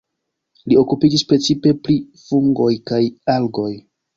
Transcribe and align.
Li 0.71 0.77
okupiĝis 0.83 1.25
precipe 1.33 1.75
pri 1.83 1.99
fungoj 2.25 2.71
kaj 2.93 3.03
algoj. 3.39 3.71